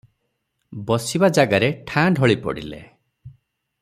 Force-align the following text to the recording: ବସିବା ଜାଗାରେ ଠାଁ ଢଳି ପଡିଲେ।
ବସିବା 0.87 1.29
ଜାଗାରେ 1.39 1.69
ଠାଁ 1.91 2.07
ଢଳି 2.21 2.39
ପଡିଲେ। 2.47 2.81